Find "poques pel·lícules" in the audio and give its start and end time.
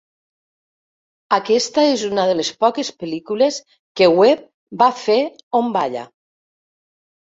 2.65-3.61